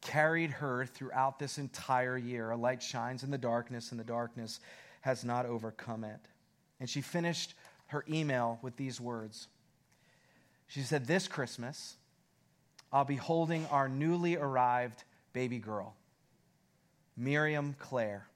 carried 0.00 0.50
her 0.50 0.86
throughout 0.86 1.38
this 1.38 1.58
entire 1.58 2.16
year. 2.16 2.50
A 2.50 2.56
light 2.56 2.82
shines 2.82 3.22
in 3.22 3.30
the 3.30 3.38
darkness, 3.38 3.90
and 3.90 4.00
the 4.00 4.04
darkness 4.04 4.60
has 5.02 5.24
not 5.24 5.46
overcome 5.46 6.04
it. 6.04 6.20
And 6.78 6.88
she 6.88 7.02
finished 7.02 7.54
her 7.88 8.04
email 8.08 8.58
with 8.62 8.76
these 8.76 9.00
words. 9.00 9.48
She 10.66 10.80
said, 10.80 11.06
This 11.06 11.28
Christmas, 11.28 11.96
I'll 12.92 13.04
be 13.04 13.16
holding 13.16 13.66
our 13.66 13.88
newly 13.88 14.36
arrived 14.36 15.04
baby 15.32 15.58
girl, 15.58 15.94
Miriam 17.16 17.74
Claire. 17.78 18.26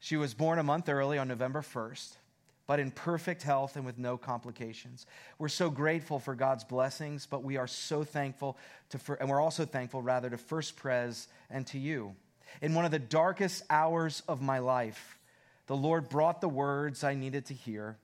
She 0.00 0.16
was 0.16 0.34
born 0.34 0.58
a 0.58 0.64
month 0.64 0.88
early 0.88 1.16
on 1.16 1.28
November 1.28 1.62
1st 1.62 2.16
but 2.66 2.80
in 2.80 2.90
perfect 2.90 3.42
health 3.42 3.76
and 3.76 3.84
with 3.84 3.98
no 3.98 4.16
complications. 4.16 5.06
We're 5.38 5.48
so 5.48 5.68
grateful 5.70 6.18
for 6.18 6.34
God's 6.34 6.64
blessings, 6.64 7.26
but 7.26 7.42
we 7.42 7.56
are 7.56 7.66
so 7.66 8.04
thankful 8.04 8.56
to, 8.90 8.98
for, 8.98 9.14
and 9.16 9.28
we're 9.28 9.40
also 9.40 9.64
thankful 9.64 10.02
rather 10.02 10.30
to 10.30 10.38
First 10.38 10.76
Pres 10.76 11.28
and 11.50 11.66
to 11.68 11.78
you. 11.78 12.14
In 12.60 12.74
one 12.74 12.84
of 12.84 12.90
the 12.90 12.98
darkest 12.98 13.64
hours 13.70 14.22
of 14.28 14.42
my 14.42 14.58
life, 14.58 15.18
the 15.66 15.76
Lord 15.76 16.08
brought 16.08 16.40
the 16.40 16.48
words 16.48 17.02
I 17.02 17.14
needed 17.14 17.46
to 17.46 17.54
hear, 17.54 17.96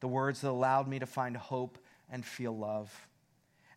the 0.00 0.08
words 0.08 0.40
that 0.40 0.50
allowed 0.50 0.88
me 0.88 0.98
to 0.98 1.06
find 1.06 1.36
hope 1.36 1.78
and 2.10 2.24
feel 2.24 2.56
love. 2.56 2.92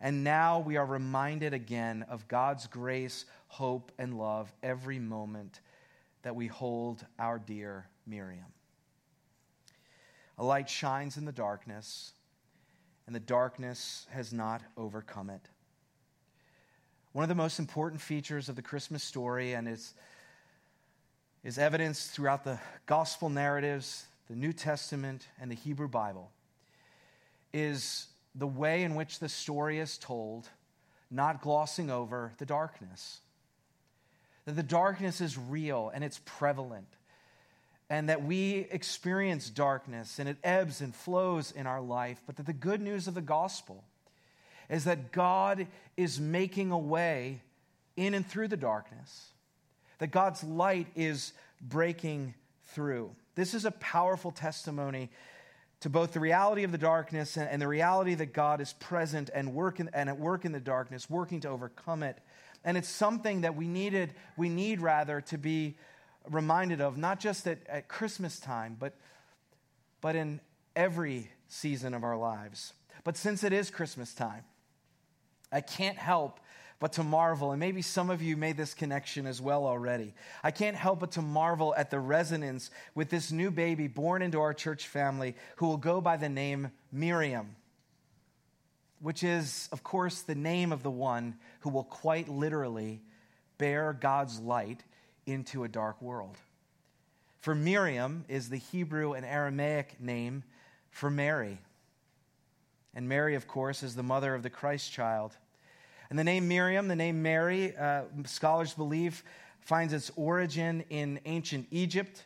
And 0.01 0.23
now 0.23 0.59
we 0.59 0.77
are 0.77 0.85
reminded 0.85 1.53
again 1.53 2.05
of 2.09 2.27
God's 2.27 2.67
grace, 2.67 3.25
hope, 3.47 3.91
and 3.97 4.17
love 4.17 4.51
every 4.63 4.99
moment 4.99 5.59
that 6.23 6.35
we 6.35 6.47
hold 6.47 7.05
our 7.17 7.37
dear 7.37 7.87
Miriam. 8.05 8.45
A 10.39 10.43
light 10.43 10.69
shines 10.69 11.17
in 11.17 11.25
the 11.25 11.33
darkness, 11.33 12.13
and 13.05 13.13
the 13.13 13.19
darkness 13.19 14.07
has 14.11 14.31
not 14.31 14.61
overcome 14.77 15.29
it. 15.29 15.41
One 17.11 17.23
of 17.23 17.29
the 17.29 17.35
most 17.35 17.59
important 17.59 17.99
features 17.99 18.47
of 18.47 18.55
the 18.55 18.61
Christmas 18.61 19.03
story, 19.03 19.51
and 19.51 19.67
is, 19.67 19.93
is 21.43 21.57
evidenced 21.57 22.11
throughout 22.11 22.45
the 22.45 22.57
gospel 22.85 23.27
narratives, 23.27 24.05
the 24.29 24.35
New 24.35 24.53
Testament, 24.53 25.27
and 25.41 25.51
the 25.51 25.55
Hebrew 25.55 25.89
Bible, 25.89 26.31
is 27.51 28.07
the 28.33 28.47
way 28.47 28.83
in 28.83 28.95
which 28.95 29.19
the 29.19 29.27
story 29.27 29.77
is 29.79 29.97
told, 29.97 30.47
not 31.11 31.41
glossing 31.41 31.91
over 31.91 32.31
the 32.37 32.45
darkness. 32.45 33.19
That 34.45 34.55
the 34.55 34.63
darkness 34.63 35.19
is 35.19 35.37
real 35.37 35.91
and 35.93 36.01
it's 36.01 36.21
prevalent 36.23 36.87
and 37.89 38.09
that 38.09 38.23
we 38.23 38.67
experience 38.71 39.49
darkness 39.49 40.19
and 40.19 40.29
it 40.29 40.37
ebbs 40.43 40.81
and 40.81 40.93
flows 40.93 41.51
in 41.51 41.65
our 41.65 41.81
life, 41.81 42.21
but 42.27 42.35
that 42.37 42.45
the 42.45 42.53
good 42.53 42.81
news 42.81 43.07
of 43.07 43.15
the 43.15 43.21
gospel 43.21 43.83
is 44.69 44.83
that 44.83 45.11
God 45.11 45.67
is 45.97 46.19
making 46.19 46.71
a 46.71 46.77
way 46.77 47.41
in 47.97 48.13
and 48.13 48.25
through 48.25 48.47
the 48.47 48.57
darkness, 48.57 49.29
that 49.97 50.11
God's 50.11 50.43
light 50.43 50.87
is 50.95 51.33
breaking 51.59 52.35
through. 52.67 53.09
This 53.35 53.53
is 53.53 53.65
a 53.65 53.71
powerful 53.71 54.31
testimony 54.31 55.09
to 55.81 55.89
both 55.89 56.11
the 56.13 56.19
reality 56.19 56.63
of 56.63 56.71
the 56.71 56.77
darkness 56.77 57.37
and, 57.37 57.61
the 57.61 57.67
reality 57.67 58.13
that 58.15 58.33
God 58.33 58.61
is 58.61 58.73
present 58.73 59.29
and, 59.33 59.53
work 59.53 59.79
in, 59.79 59.89
and 59.93 60.09
at 60.09 60.19
work 60.19 60.45
in 60.45 60.51
the 60.51 60.59
darkness, 60.59 61.09
working 61.09 61.39
to 61.41 61.49
overcome 61.49 62.03
it. 62.03 62.17
And 62.65 62.77
it's 62.77 62.89
something 62.89 63.41
that 63.41 63.55
we 63.55 63.67
needed, 63.67 64.13
we 64.35 64.49
need 64.49 64.81
rather 64.81 65.21
to 65.21 65.37
be 65.37 65.77
reminded 66.29 66.81
of, 66.81 66.97
not 66.97 67.19
just 67.19 67.47
at, 67.47 67.59
at 67.67 67.87
Christmas 67.87 68.39
time, 68.39 68.77
but, 68.79 68.93
but 70.01 70.15
in 70.15 70.39
every 70.75 71.29
season 71.47 71.93
of 71.93 72.03
our 72.03 72.17
lives. 72.17 72.73
But 73.03 73.17
since 73.17 73.43
it 73.43 73.53
is 73.53 73.69
Christmas 73.69 74.13
time, 74.13 74.43
I 75.51 75.61
can't 75.61 75.97
help 75.97 76.39
but 76.79 76.93
to 76.93 77.03
marvel, 77.03 77.51
and 77.51 77.59
maybe 77.59 77.81
some 77.81 78.09
of 78.09 78.21
you 78.21 78.37
made 78.37 78.55
this 78.55 78.73
connection 78.73 79.27
as 79.27 79.41
well 79.41 79.65
already. 79.65 80.13
I 80.43 80.51
can't 80.51 80.77
help 80.77 81.01
but 81.01 81.11
to 81.11 81.21
marvel 81.21 81.75
at 81.75 81.91
the 81.91 81.99
resonance 81.99 82.71
with 82.95 83.09
this 83.09 83.31
new 83.31 83.51
baby 83.51 83.87
born 83.87 84.21
into 84.21 84.39
our 84.39 84.53
church 84.53 84.87
family 84.87 85.35
who 85.57 85.67
will 85.67 85.77
go 85.77 85.99
by 85.99 86.15
the 86.15 86.29
name 86.29 86.71
Miriam, 86.91 87.55
which 89.01 89.23
is, 89.23 89.67
of 89.73 89.83
course, 89.83 90.21
the 90.21 90.35
name 90.35 90.71
of 90.71 90.83
the 90.83 90.91
one 90.91 91.35
who 91.61 91.69
will 91.69 91.83
quite 91.83 92.29
literally 92.29 93.01
bear 93.57 93.91
God's 93.91 94.39
light 94.39 94.81
into 95.31 95.63
a 95.63 95.67
dark 95.67 96.01
world. 96.01 96.37
For 97.39 97.55
Miriam 97.55 98.25
is 98.27 98.49
the 98.49 98.57
Hebrew 98.57 99.13
and 99.13 99.25
Aramaic 99.25 99.99
name 99.99 100.43
for 100.91 101.09
Mary. 101.09 101.59
And 102.93 103.07
Mary, 103.07 103.35
of 103.35 103.47
course, 103.47 103.83
is 103.83 103.95
the 103.95 104.03
mother 104.03 104.35
of 104.35 104.43
the 104.43 104.49
Christ 104.49 104.91
child. 104.91 105.35
And 106.09 106.17
the 106.17 106.23
name 106.23 106.47
Miriam, 106.47 106.87
the 106.87 106.95
name 106.95 107.21
Mary, 107.21 107.75
uh, 107.77 108.03
scholars 108.25 108.73
believe 108.73 109.23
finds 109.61 109.93
its 109.93 110.11
origin 110.15 110.83
in 110.89 111.19
ancient 111.25 111.67
Egypt. 111.71 112.25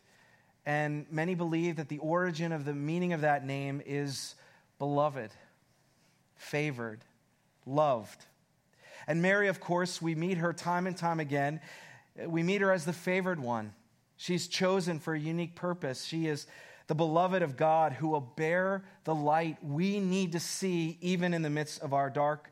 And 0.65 1.05
many 1.11 1.35
believe 1.35 1.75
that 1.75 1.89
the 1.89 1.97
origin 1.97 2.51
of 2.53 2.63
the 2.63 2.73
meaning 2.73 3.11
of 3.11 3.21
that 3.21 3.45
name 3.45 3.81
is 3.85 4.35
beloved, 4.79 5.31
favored, 6.37 7.01
loved. 7.65 8.25
And 9.05 9.21
Mary, 9.21 9.49
of 9.49 9.59
course, 9.59 10.01
we 10.01 10.15
meet 10.15 10.37
her 10.37 10.53
time 10.53 10.87
and 10.87 10.95
time 10.95 11.19
again. 11.19 11.59
We 12.15 12.43
meet 12.43 12.61
her 12.61 12.71
as 12.71 12.85
the 12.85 12.93
favored 12.93 13.39
one. 13.39 13.73
She's 14.17 14.47
chosen 14.47 14.99
for 14.99 15.13
a 15.13 15.19
unique 15.19 15.55
purpose. 15.55 16.05
She 16.05 16.27
is 16.27 16.47
the 16.87 16.95
beloved 16.95 17.41
of 17.41 17.57
God 17.57 17.93
who 17.93 18.09
will 18.09 18.21
bear 18.21 18.83
the 19.03 19.15
light 19.15 19.57
we 19.63 19.99
need 19.99 20.33
to 20.33 20.39
see 20.39 20.97
even 21.01 21.33
in 21.33 21.41
the 21.41 21.49
midst 21.49 21.81
of 21.81 21.93
our 21.93 22.09
dark 22.09 22.51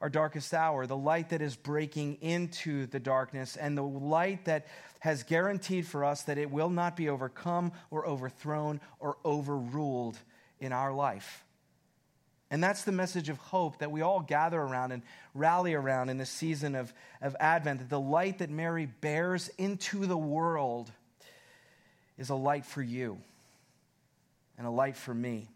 our 0.00 0.08
darkest 0.08 0.54
hour, 0.54 0.86
the 0.86 0.96
light 0.96 1.28
that 1.28 1.42
is 1.42 1.56
breaking 1.56 2.14
into 2.22 2.86
the 2.86 2.98
darkness, 2.98 3.56
and 3.56 3.76
the 3.76 3.82
light 3.82 4.46
that 4.46 4.66
has 5.00 5.22
guaranteed 5.22 5.86
for 5.86 6.04
us 6.04 6.22
that 6.22 6.38
it 6.38 6.50
will 6.50 6.70
not 6.70 6.96
be 6.96 7.08
overcome 7.08 7.72
or 7.90 8.06
overthrown 8.06 8.80
or 8.98 9.18
overruled 9.24 10.18
in 10.58 10.72
our 10.72 10.92
life. 10.92 11.44
And 12.50 12.62
that's 12.62 12.82
the 12.82 12.92
message 12.92 13.28
of 13.28 13.38
hope 13.38 13.78
that 13.78 13.92
we 13.92 14.00
all 14.02 14.20
gather 14.20 14.60
around 14.60 14.90
and 14.90 15.02
rally 15.34 15.74
around 15.74 16.08
in 16.08 16.18
this 16.18 16.30
season 16.30 16.74
of, 16.74 16.92
of 17.22 17.36
Advent. 17.38 17.78
That 17.78 17.90
the 17.90 18.00
light 18.00 18.38
that 18.38 18.50
Mary 18.50 18.86
bears 18.86 19.50
into 19.56 20.06
the 20.06 20.16
world 20.16 20.90
is 22.18 22.30
a 22.30 22.34
light 22.34 22.66
for 22.66 22.82
you 22.82 23.18
and 24.58 24.66
a 24.66 24.70
light 24.70 24.96
for 24.96 25.14
me. 25.14 25.48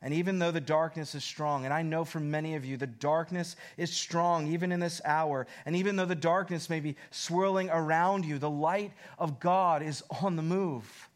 And 0.00 0.14
even 0.14 0.38
though 0.38 0.52
the 0.52 0.60
darkness 0.60 1.14
is 1.14 1.24
strong, 1.24 1.64
and 1.64 1.74
I 1.74 1.82
know 1.82 2.04
for 2.04 2.20
many 2.20 2.54
of 2.54 2.64
you, 2.64 2.76
the 2.76 2.86
darkness 2.86 3.56
is 3.76 3.92
strong 3.92 4.46
even 4.46 4.70
in 4.70 4.78
this 4.78 5.00
hour, 5.04 5.46
and 5.66 5.74
even 5.74 5.96
though 5.96 6.04
the 6.04 6.14
darkness 6.14 6.70
may 6.70 6.80
be 6.80 6.96
swirling 7.10 7.68
around 7.68 8.24
you, 8.24 8.38
the 8.38 8.48
light 8.48 8.92
of 9.18 9.40
God 9.40 9.82
is 9.82 10.04
on 10.22 10.36
the 10.36 10.42
move. 10.42 11.08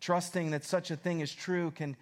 Trusting 0.00 0.50
that 0.50 0.64
such 0.64 0.90
a 0.90 0.96
thing 0.96 1.20
is 1.20 1.32
true 1.32 1.70
can, 1.70 1.96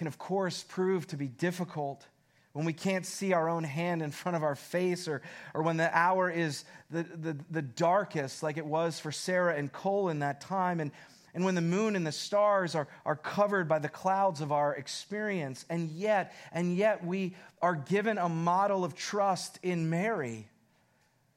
can 0.00 0.06
of 0.06 0.16
course, 0.16 0.64
prove 0.66 1.06
to 1.06 1.18
be 1.18 1.26
difficult 1.26 2.06
when 2.54 2.64
we 2.64 2.72
can't 2.72 3.04
see 3.04 3.34
our 3.34 3.50
own 3.50 3.64
hand 3.64 4.00
in 4.00 4.10
front 4.10 4.34
of 4.34 4.42
our 4.42 4.54
face, 4.54 5.06
or, 5.06 5.20
or 5.52 5.60
when 5.60 5.76
the 5.76 5.94
hour 5.94 6.30
is 6.30 6.64
the, 6.90 7.02
the, 7.02 7.36
the 7.50 7.60
darkest, 7.60 8.42
like 8.42 8.56
it 8.56 8.64
was 8.64 8.98
for 8.98 9.12
Sarah 9.12 9.56
and 9.56 9.70
Cole 9.70 10.08
in 10.08 10.20
that 10.20 10.40
time. 10.40 10.80
And 10.80 10.90
and 11.34 11.44
when 11.44 11.54
the 11.54 11.60
moon 11.60 11.96
and 11.96 12.06
the 12.06 12.12
stars 12.12 12.74
are, 12.74 12.88
are 13.04 13.14
covered 13.14 13.68
by 13.68 13.78
the 13.78 13.90
clouds 13.90 14.40
of 14.40 14.52
our 14.52 14.74
experience. 14.74 15.66
And 15.68 15.90
yet, 15.90 16.34
and 16.50 16.74
yet 16.74 17.04
we 17.04 17.34
are 17.60 17.74
given 17.74 18.16
a 18.16 18.30
model 18.30 18.86
of 18.86 18.94
trust 18.94 19.58
in 19.62 19.90
Mary, 19.90 20.48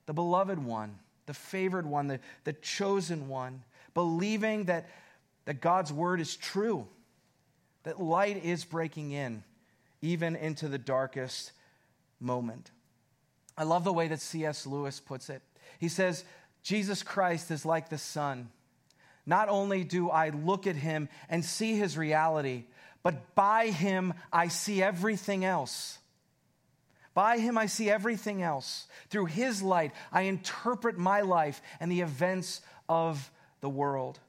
the 0.05 0.13
beloved 0.13 0.57
one, 0.57 0.99
the 1.25 1.33
favored 1.33 1.85
one, 1.85 2.07
the, 2.07 2.21
the 2.45 2.53
chosen 2.53 3.27
one, 3.27 3.61
believing 3.93 4.63
that, 4.63 4.89
that 5.43 5.59
God's 5.59 5.91
word 5.91 6.21
is 6.21 6.37
true, 6.37 6.87
that 7.83 8.01
light 8.01 8.43
is 8.43 8.65
breaking 8.65 9.11
in, 9.11 9.43
even 10.01 10.35
into 10.35 10.67
the 10.67 10.77
darkest 10.77 11.51
moment. 12.19 12.71
I 13.57 13.63
love 13.63 13.83
the 13.83 13.93
way 13.93 14.07
that 14.07 14.21
C.S. 14.21 14.65
Lewis 14.65 14.99
puts 14.99 15.29
it. 15.29 15.41
He 15.79 15.89
says, 15.89 16.23
Jesus 16.63 17.03
Christ 17.03 17.51
is 17.51 17.65
like 17.65 17.89
the 17.89 17.97
sun 17.97 18.49
not 19.25 19.49
only 19.49 19.83
do 19.83 20.09
I 20.09 20.29
look 20.29 20.67
at 20.67 20.75
him 20.75 21.09
and 21.29 21.43
see 21.43 21.75
his 21.75 21.97
reality, 21.97 22.65
but 23.01 23.35
by 23.35 23.67
him 23.67 24.13
I 24.31 24.47
see 24.49 24.81
everything 24.83 25.45
else. 25.45 25.99
By 27.13 27.37
him 27.37 27.57
I 27.57 27.67
see 27.67 27.89
everything 27.89 28.41
else. 28.41 28.87
Through 29.09 29.27
his 29.27 29.61
light, 29.61 29.91
I 30.11 30.23
interpret 30.23 30.97
my 30.97 31.21
life 31.21 31.61
and 31.79 31.91
the 31.91 32.01
events 32.01 32.61
of 32.89 33.31
the 33.61 33.69
world. 33.69 34.19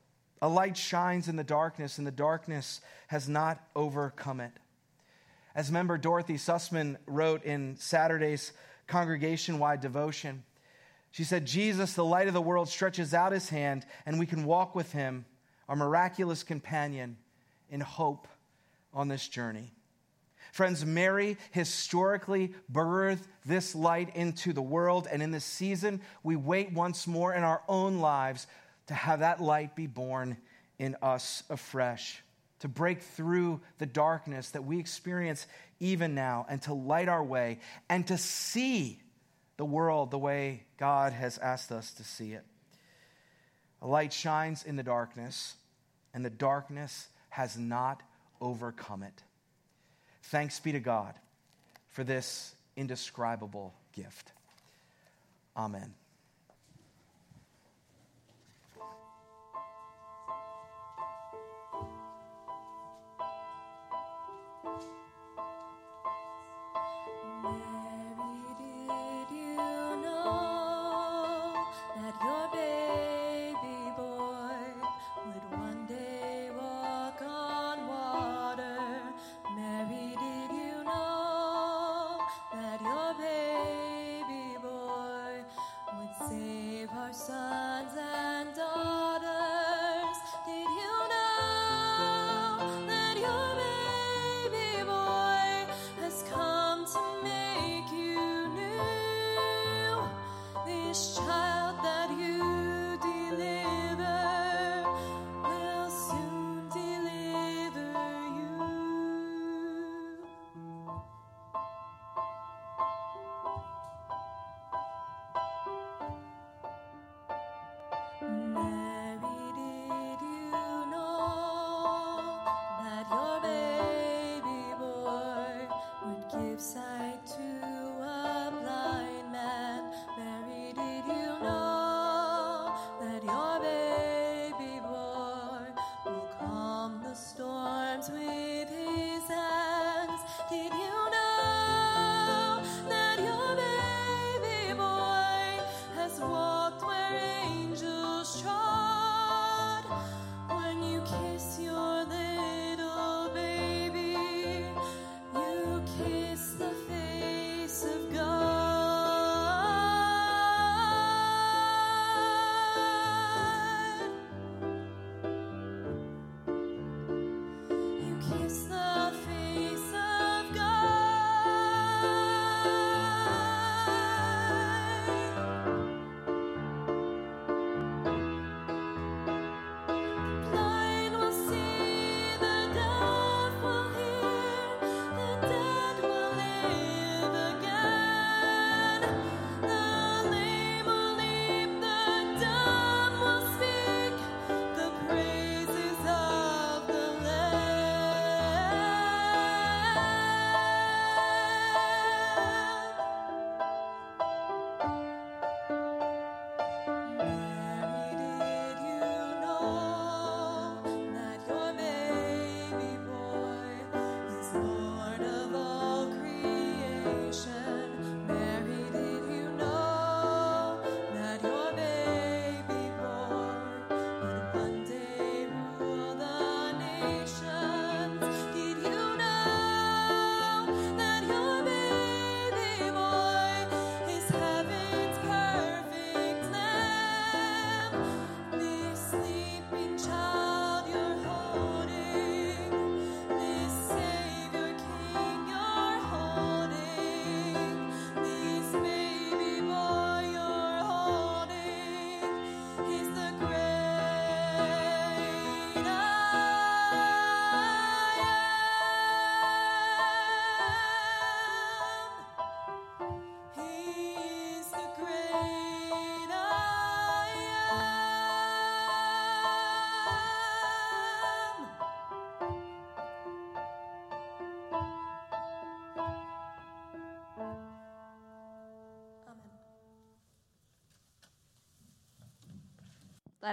A 0.42 0.48
light 0.48 0.76
shines 0.76 1.28
in 1.28 1.36
the 1.36 1.44
darkness, 1.44 1.98
and 1.98 2.06
the 2.06 2.10
darkness 2.12 2.80
has 3.06 3.28
not 3.28 3.62
overcome 3.74 4.40
it. 4.40 4.52
As 5.54 5.70
member 5.70 5.96
Dorothy 5.96 6.34
Sussman 6.34 6.96
wrote 7.06 7.44
in 7.44 7.76
Saturday's 7.78 8.52
congregation 8.86 9.58
wide 9.58 9.80
devotion, 9.80 10.42
she 11.12 11.22
said, 11.22 11.46
Jesus, 11.46 11.92
the 11.92 12.04
light 12.04 12.26
of 12.26 12.34
the 12.34 12.42
world, 12.42 12.68
stretches 12.68 13.14
out 13.14 13.30
his 13.30 13.48
hand, 13.48 13.86
and 14.04 14.18
we 14.18 14.26
can 14.26 14.44
walk 14.44 14.74
with 14.74 14.90
him, 14.90 15.24
our 15.68 15.76
miraculous 15.76 16.42
companion, 16.42 17.16
in 17.70 17.80
hope 17.80 18.26
on 18.92 19.08
this 19.08 19.28
journey. 19.28 19.72
Friends, 20.52 20.84
Mary 20.84 21.36
historically 21.52 22.54
birthed 22.72 23.26
this 23.44 23.74
light 23.74 24.14
into 24.14 24.52
the 24.52 24.62
world, 24.62 25.08
and 25.10 25.22
in 25.22 25.30
this 25.30 25.44
season, 25.44 26.00
we 26.22 26.36
wait 26.36 26.72
once 26.72 27.06
more 27.06 27.32
in 27.32 27.42
our 27.42 27.62
own 27.68 27.98
lives 27.98 28.46
to 28.86 28.94
have 28.94 29.20
that 29.20 29.40
light 29.40 29.74
be 29.74 29.86
born 29.86 30.36
in 30.78 30.96
us 31.02 31.42
afresh, 31.48 32.22
to 32.60 32.68
break 32.68 33.02
through 33.02 33.60
the 33.78 33.86
darkness 33.86 34.50
that 34.50 34.64
we 34.64 34.78
experience 34.78 35.46
even 35.80 36.14
now, 36.14 36.46
and 36.48 36.62
to 36.62 36.74
light 36.74 37.08
our 37.08 37.22
way, 37.22 37.58
and 37.88 38.06
to 38.06 38.18
see 38.18 39.00
the 39.56 39.64
world 39.64 40.10
the 40.10 40.18
way 40.18 40.64
God 40.78 41.12
has 41.12 41.38
asked 41.38 41.70
us 41.70 41.92
to 41.94 42.04
see 42.04 42.32
it. 42.32 42.44
A 43.82 43.86
light 43.86 44.12
shines 44.12 44.64
in 44.64 44.76
the 44.76 44.82
darkness, 44.82 45.54
and 46.12 46.24
the 46.24 46.30
darkness 46.30 47.08
has 47.28 47.58
not 47.58 48.02
overcome 48.40 49.02
it. 49.02 49.22
Thanks 50.24 50.58
be 50.60 50.72
to 50.72 50.80
God 50.80 51.14
for 51.90 52.02
this 52.02 52.54
indescribable 52.76 53.74
gift. 53.92 54.32
Amen. 55.56 55.94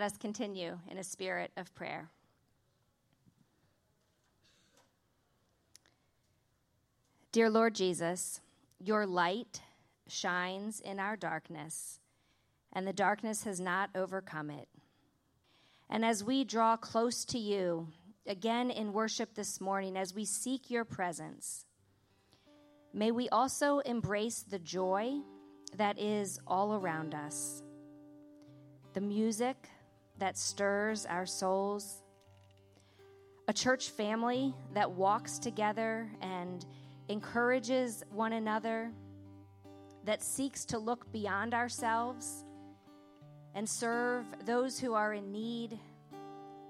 Let 0.02 0.14
us 0.14 0.18
continue 0.18 0.80
in 0.90 0.98
a 0.98 1.04
spirit 1.04 1.52
of 1.58 1.76
prayer. 1.76 2.10
Dear 7.32 7.52
Lord 7.52 7.76
Jesus, 7.76 8.42
your 8.80 9.06
light 9.06 9.62
shines 10.08 10.80
in 10.80 11.00
our 11.00 11.16
darkness, 11.16 12.00
and 12.74 12.88
the 12.88 12.94
darkness 12.94 13.44
has 13.44 13.62
not 13.62 13.92
overcome 13.94 14.50
it. 14.50 14.68
And 15.88 16.04
as 16.04 16.24
we 16.24 16.46
draw 16.46 16.78
close 16.78 17.24
to 17.26 17.38
you, 17.38 17.88
again 18.26 18.72
in 18.72 18.94
worship 18.94 19.36
this 19.36 19.62
morning, 19.62 19.96
as 19.98 20.16
we 20.16 20.26
seek 20.26 20.72
your 20.72 20.84
presence, 20.84 21.68
may 22.92 23.12
we 23.12 23.30
also 23.30 23.78
embrace 23.86 24.42
the 24.42 24.58
joy 24.58 25.20
that 25.78 26.00
is 26.00 26.40
all 26.48 26.74
around 26.74 27.14
us. 27.14 27.62
The 28.94 29.02
music, 29.02 29.70
that 30.22 30.38
stirs 30.38 31.08
our 31.08 31.26
souls, 31.26 32.04
a 33.48 33.54
church 33.54 33.90
family 33.90 34.54
that 34.76 34.92
walks 34.92 35.40
together 35.40 36.08
and 36.22 36.64
encourages 37.10 38.04
one 38.12 38.34
another, 38.34 38.92
that 40.06 40.22
seeks 40.22 40.64
to 40.64 40.78
look 40.78 41.12
beyond 41.12 41.56
ourselves 41.56 42.46
and 43.56 43.68
serve 43.68 44.24
those 44.46 44.80
who 44.80 44.94
are 44.94 45.12
in 45.12 45.32
need, 45.32 45.80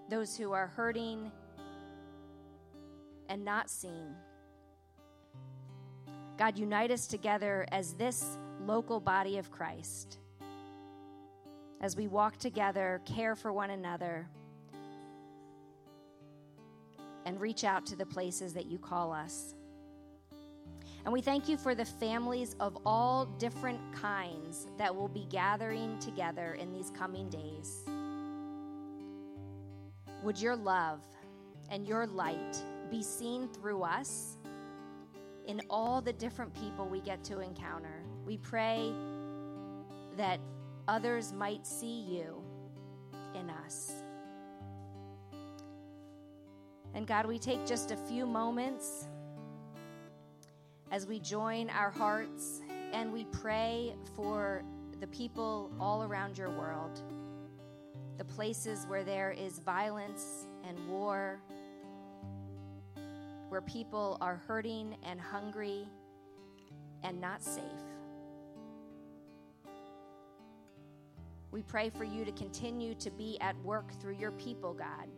those 0.09 0.37
who 0.37 0.53
are 0.53 0.67
hurting 0.67 1.29
and 3.27 3.43
not 3.43 3.69
seen. 3.69 4.15
God, 6.37 6.57
unite 6.57 6.89
us 6.89 7.05
together 7.05 7.65
as 7.73 7.95
this 7.95 8.37
local 8.65 9.01
body 9.01 9.37
of 9.37 9.51
Christ 9.51 10.20
as 11.81 11.95
we 11.97 12.07
walk 12.07 12.37
together, 12.37 13.01
care 13.05 13.35
for 13.35 13.51
one 13.51 13.71
another, 13.71 14.27
and 17.25 17.39
reach 17.41 17.63
out 17.63 17.85
to 17.87 17.95
the 17.95 18.05
places 18.05 18.53
that 18.53 18.67
you 18.67 18.77
call 18.77 19.11
us. 19.11 19.55
And 21.03 21.11
we 21.11 21.21
thank 21.21 21.49
you 21.49 21.57
for 21.57 21.73
the 21.73 21.85
families 21.85 22.55
of 22.59 22.77
all 22.85 23.25
different 23.25 23.79
kinds 23.93 24.67
that 24.77 24.95
will 24.95 25.07
be 25.07 25.25
gathering 25.29 25.97
together 25.99 26.53
in 26.53 26.71
these 26.71 26.91
coming 26.91 27.29
days. 27.29 27.79
Would 30.21 30.39
your 30.39 30.55
love 30.55 31.01
and 31.69 31.87
your 31.87 32.05
light 32.05 32.61
be 32.91 33.01
seen 33.01 33.47
through 33.47 33.81
us 33.81 34.37
in 35.47 35.61
all 35.71 36.01
the 36.01 36.13
different 36.13 36.53
people 36.53 36.87
we 36.87 37.01
get 37.01 37.23
to 37.23 37.39
encounter? 37.39 38.03
We 38.23 38.37
pray 38.37 38.93
that 40.17 40.39
others 40.87 41.33
might 41.33 41.65
see 41.65 42.01
you 42.01 42.41
in 43.35 43.49
us. 43.49 43.91
And 46.93 47.07
God, 47.07 47.25
we 47.25 47.39
take 47.39 47.65
just 47.65 47.91
a 47.91 47.97
few 47.97 48.25
moments 48.25 49.07
as 50.91 51.07
we 51.07 51.19
join 51.19 51.69
our 51.69 51.89
hearts 51.89 52.61
and 52.91 53.13
we 53.13 53.23
pray 53.25 53.95
for 54.15 54.63
the 54.99 55.07
people 55.07 55.71
all 55.79 56.03
around 56.03 56.37
your 56.37 56.49
world, 56.49 57.01
the 58.17 58.25
places 58.25 58.85
where 58.87 59.03
there 59.03 59.31
is 59.31 59.59
violence 59.59 60.45
and 60.67 60.77
war, 60.89 61.39
where 63.49 63.61
people 63.61 64.17
are 64.21 64.35
hurting 64.47 64.95
and 65.03 65.19
hungry 65.19 65.87
and 67.03 67.19
not 67.19 67.41
safe. 67.41 67.63
We 71.51 71.61
pray 71.61 71.89
for 71.89 72.05
you 72.05 72.23
to 72.23 72.31
continue 72.31 72.95
to 72.95 73.11
be 73.11 73.37
at 73.41 73.57
work 73.63 73.91
through 73.99 74.15
your 74.15 74.31
people, 74.31 74.73
God, 74.73 75.09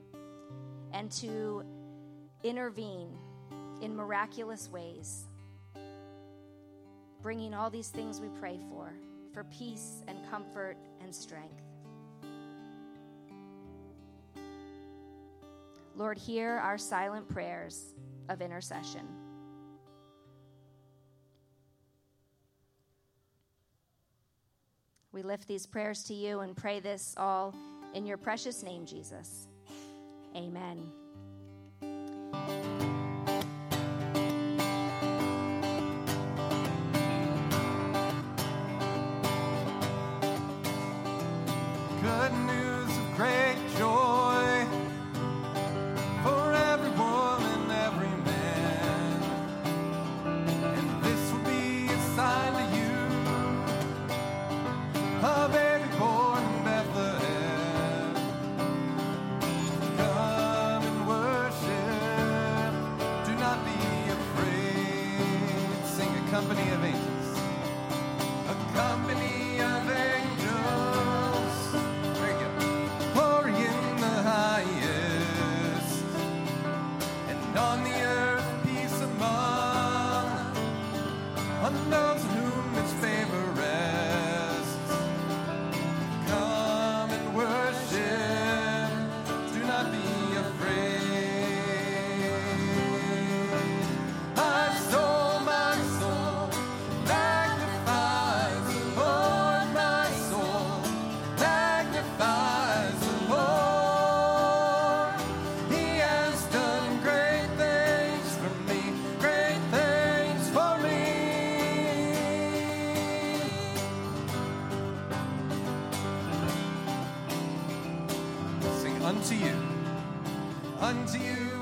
and 0.92 1.12
to 1.14 1.64
intervene 2.44 3.16
in 3.82 3.96
miraculous 3.96 4.70
ways, 4.70 5.28
bringing 7.22 7.54
all 7.54 7.70
these 7.70 7.90
things 7.90 8.20
we 8.20 8.30
pray 8.40 8.60
for 8.70 8.94
for 9.34 9.44
peace 9.46 10.04
and 10.08 10.18
comfort 10.30 10.78
and 11.02 11.14
strength. 11.14 11.62
Lord, 15.96 16.18
hear 16.18 16.58
our 16.58 16.78
silent 16.78 17.28
prayers 17.28 17.94
of 18.30 18.42
intercession. 18.42 19.23
We 25.14 25.22
lift 25.22 25.48
these 25.48 25.68
prayers 25.68 26.04
to 26.06 26.14
you 26.14 26.40
and 26.40 26.58
pray 26.58 26.80
this 26.80 27.14
all 27.18 27.54
in 27.94 28.06
your 28.06 28.18
precious 28.18 28.64
name, 28.64 28.86
Jesus. 28.86 29.48
Amen. 30.36 30.92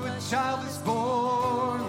a 0.04 0.20
child 0.30 0.66
is 0.66 0.78
born, 0.78 1.80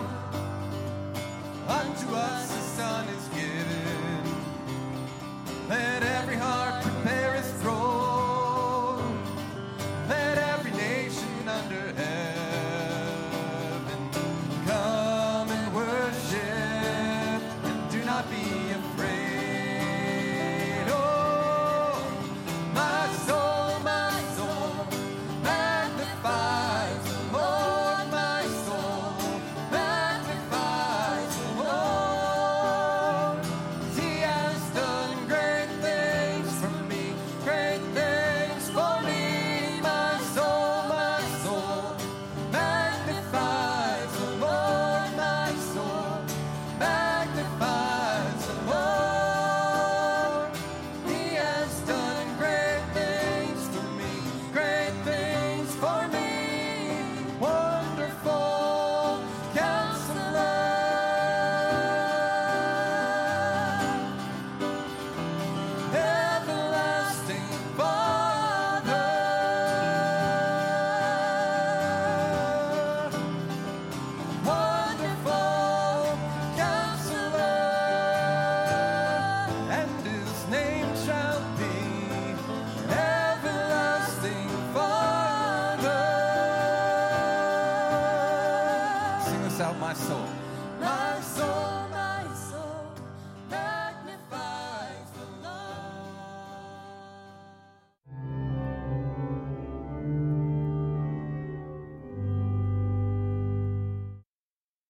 unto 1.68 2.08
us 2.16 2.58
a 2.58 2.62
son 2.78 3.08
is 3.10 3.28
given. 3.30 4.03